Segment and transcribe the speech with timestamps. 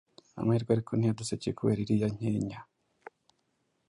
[0.39, 2.59] Amahirwe ariko ntiyadusekeye kubera iriya nkenya